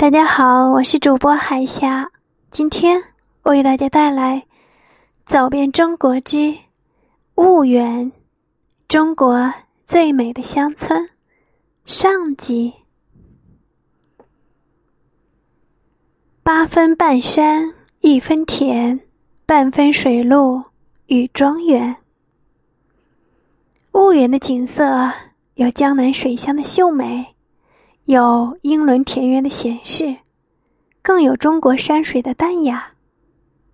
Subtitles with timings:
[0.00, 2.10] 大家好，我是主播海霞。
[2.50, 2.98] 今天
[3.42, 4.36] 我给大家带来
[5.26, 6.56] 《走遍中国之
[7.34, 8.06] 婺源》，
[8.88, 9.52] 中国
[9.84, 11.06] 最美的乡村
[11.84, 12.72] 上集。
[16.42, 18.98] 八分半山，一分田，
[19.44, 20.64] 半分水路
[21.08, 21.94] 与庄园。
[23.92, 25.12] 婺源的景色
[25.56, 27.36] 有江南水乡的秀美。
[28.10, 30.16] 有英伦田园的闲适，
[31.00, 32.90] 更有中国山水的淡雅，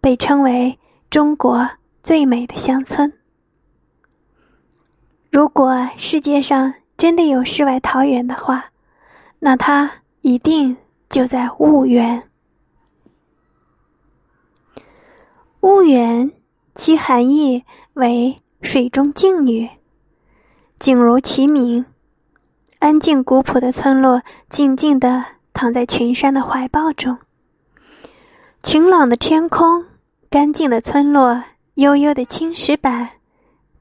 [0.00, 0.78] 被称为
[1.10, 1.68] 中国
[2.04, 3.12] 最美的乡村。
[5.32, 8.66] 如果世界上真的有世外桃源的话，
[9.40, 9.90] 那它
[10.20, 10.76] 一定
[11.08, 12.22] 就在婺源。
[15.60, 16.30] 婺源，
[16.76, 19.68] 其含义为水中静女，
[20.78, 21.84] 景如其名。
[22.80, 27.18] 安静古朴的村落，静静地躺在群山的怀抱中。
[28.62, 29.84] 晴朗的天空，
[30.30, 33.10] 干净的村落，悠悠的青石板，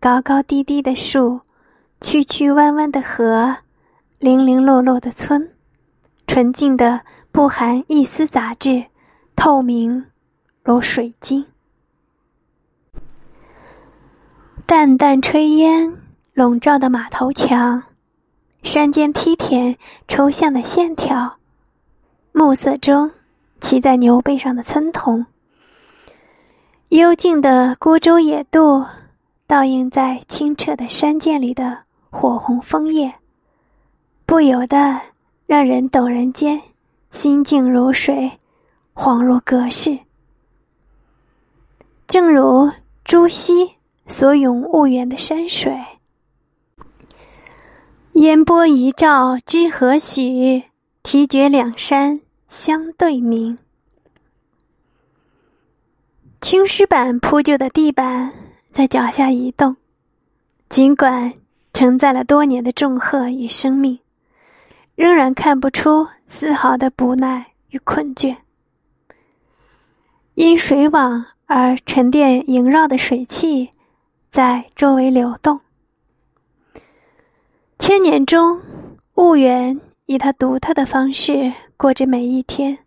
[0.01, 1.39] 高高低低的树，
[2.01, 3.55] 曲曲弯弯的河，
[4.19, 5.49] 零零落落的村，
[6.27, 6.99] 纯净的
[7.31, 8.87] 不含一丝杂质，
[9.33, 10.07] 透明
[10.61, 11.45] 如水晶。
[14.65, 15.97] 淡淡炊烟
[16.33, 17.81] 笼罩的马头墙。
[18.63, 21.37] 山间梯田，抽象的线条，
[22.33, 23.09] 暮色中
[23.59, 25.25] 骑在牛背上的村童，
[26.89, 28.85] 幽静的孤舟野渡，
[29.47, 31.79] 倒映在清澈的山涧里的
[32.11, 33.11] 火红枫叶，
[34.25, 35.01] 不由得
[35.47, 36.61] 让人陡然间
[37.09, 38.31] 心静如水，
[38.93, 39.97] 恍若隔世。
[42.07, 42.69] 正如
[43.03, 45.75] 朱熹所咏婺源的山水。
[48.19, 50.63] 烟波一照知何许？
[51.03, 53.57] 啼绝两山相对明。
[56.41, 58.33] 青石板铺就的地板
[58.71, 59.77] 在脚下移动，
[60.67, 61.35] 尽管
[61.71, 63.99] 承载了多年的重荷与生命，
[64.95, 68.35] 仍然看不出丝毫的不耐与困倦。
[70.33, 73.69] 因水网而沉淀萦绕的水汽，
[74.29, 75.61] 在周围流动。
[77.89, 78.61] 千年中，
[79.15, 82.77] 婺源以它独特的方式过着每一天。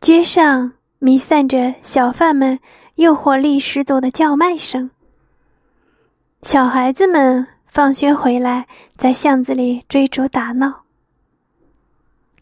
[0.00, 2.58] 街上弥散着小贩们
[2.96, 4.90] 诱惑力十足的叫卖声，
[6.42, 10.82] 小孩子们放学回来在巷子里追逐打闹，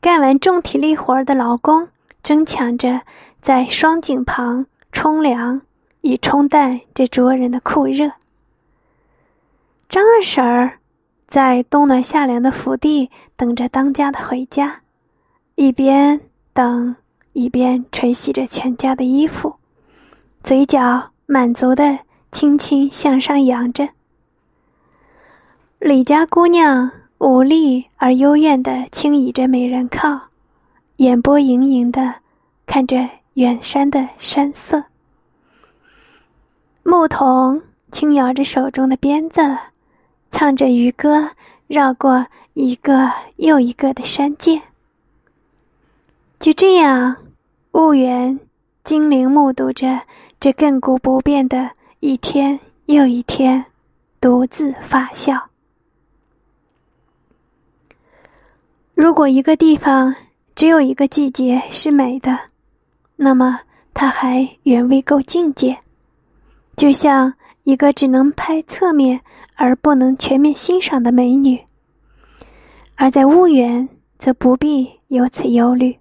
[0.00, 1.86] 干完重体力活的劳工
[2.22, 3.02] 争抢着
[3.42, 5.60] 在双井旁冲凉，
[6.00, 8.10] 以冲淡这灼人的酷热。
[9.90, 10.79] 张二婶儿。
[11.30, 14.80] 在冬暖夏凉的福地等着当家的回家，
[15.54, 16.20] 一边
[16.52, 16.96] 等
[17.34, 19.54] 一边吹洗着全家的衣服，
[20.42, 21.96] 嘴角满足的
[22.32, 23.88] 轻轻向上扬着。
[25.78, 30.20] 李家姑娘无力而幽怨的轻倚着美人靠，
[30.96, 32.12] 眼波盈盈的
[32.66, 34.82] 看着远山的山色。
[36.82, 37.62] 牧童
[37.92, 39.40] 轻摇着手中的鞭子。
[40.40, 41.28] 唱着渔歌，
[41.66, 44.58] 绕过一个又一个的山涧。
[46.38, 47.14] 就这样，
[47.72, 48.40] 婺源
[48.82, 50.00] 精灵目睹着
[50.40, 53.62] 这亘古不变的一天又一天，
[54.18, 55.38] 独自发酵。
[58.94, 60.16] 如果一个地方
[60.54, 62.38] 只有一个季节是美的，
[63.14, 63.60] 那么
[63.92, 65.78] 它还远未够境界。
[66.76, 67.30] 就像
[67.70, 69.20] 一个只能拍侧面。
[69.62, 71.62] 而不能全面欣赏的美女，
[72.96, 73.86] 而在婺源
[74.16, 75.98] 则不必有此忧虑。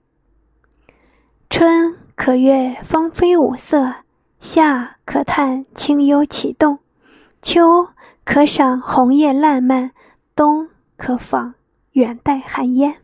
[1.49, 3.93] 春可阅芳菲五色，
[4.39, 6.79] 夏可叹清幽启动，
[7.41, 7.85] 秋
[8.23, 9.91] 可赏红叶烂漫，
[10.33, 11.53] 冬可访
[11.91, 12.95] 远带寒烟。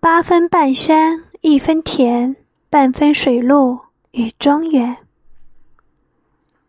[0.00, 2.34] 八分半山，一分田，
[2.70, 3.78] 半分水路
[4.12, 4.96] 与庄园。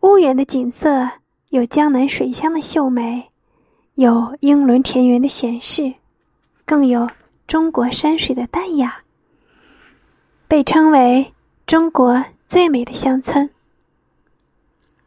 [0.07, 1.05] 婺源的景色。
[1.49, 3.29] 有江南水乡的秀美，
[3.95, 5.93] 有英伦田园的闲适，
[6.63, 7.09] 更有
[7.45, 9.01] 中国山水的淡雅，
[10.47, 11.33] 被称为
[11.65, 13.49] 中国最美的乡村。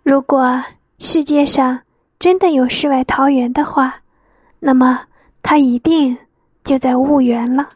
[0.03, 0.63] 如果
[0.99, 1.81] 世界上
[2.19, 4.03] 真的有世外桃源的话，
[4.59, 5.07] 那么
[5.43, 6.15] 它一定
[6.63, 7.71] 就在婺源了。